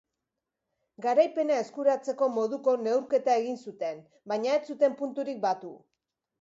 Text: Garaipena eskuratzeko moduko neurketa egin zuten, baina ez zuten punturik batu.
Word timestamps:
Garaipena 1.05 1.57
eskuratzeko 1.65 2.31
moduko 2.39 2.75
neurketa 2.87 3.37
egin 3.43 3.61
zuten, 3.69 4.03
baina 4.35 4.59
ez 4.59 4.67
zuten 4.73 5.01
punturik 5.05 5.47
batu. 5.49 5.75